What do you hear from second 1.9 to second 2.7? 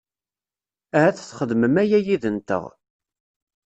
yid-nteɣ.